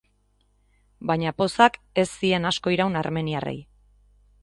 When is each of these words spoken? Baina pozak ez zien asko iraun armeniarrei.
Baina 1.11 1.35
pozak 1.43 1.79
ez 2.05 2.09
zien 2.17 2.51
asko 2.53 2.77
iraun 2.79 3.01
armeniarrei. 3.05 3.57